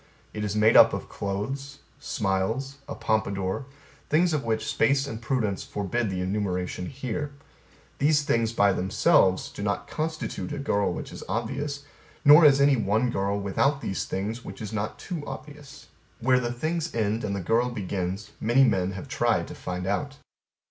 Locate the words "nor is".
12.25-12.59